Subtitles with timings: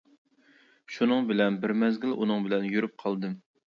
[0.95, 3.37] شۇنىڭ بىلەن بىر مەزگىل ئۇنىڭ بىلەن يۈرۈپ قالدىم.